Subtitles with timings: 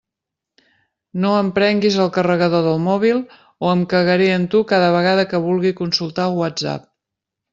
[1.25, 3.21] No em prenguis el carregador del mòbil
[3.67, 6.89] o em cagaré en tu cada vegada que vulgui consultar el Whatsapp.